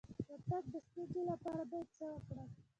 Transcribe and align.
د 0.27 0.29
تګ 0.47 0.63
د 0.73 0.75
ستونزې 0.87 1.21
لپاره 1.31 1.63
باید 1.71 1.87
څه 1.97 2.03
وکړم؟ 2.11 2.47